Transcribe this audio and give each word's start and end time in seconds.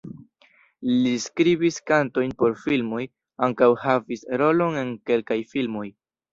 Li 0.93 1.11
skribis 1.25 1.77
kantojn 1.91 2.33
por 2.41 2.57
filmoj, 2.63 3.03
ankaŭ 3.51 3.71
havis 3.85 4.27
rolon 4.45 4.83
en 4.85 4.93
kelkaj 5.11 5.41
filmoj. 5.57 5.89